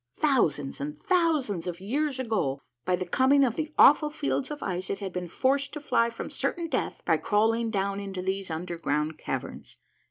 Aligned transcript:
Thousands 0.15 0.81
and 0.81 0.97
thousands 0.97 1.67
of 1.67 1.79
years 1.79 2.19
ago, 2.19 2.63
by 2.85 2.95
the 2.95 3.05
coming 3.05 3.43
of 3.43 3.55
the 3.55 3.71
awful 3.77 4.09
fields 4.09 4.49
of 4.49 4.63
ice, 4.63 4.89
it 4.89 4.97
had 4.97 5.13
been 5.13 5.27
forced 5.27 5.73
to 5.73 5.79
fly 5.79 6.09
from 6.09 6.31
certain 6.31 6.67
death 6.67 7.03
by 7.05 7.17
crawling 7.17 7.69
down 7.69 7.99
into 7.99 8.23
these 8.23 8.49
under 8.49 8.79
ground 8.79 9.19
caverns. 9.19 9.77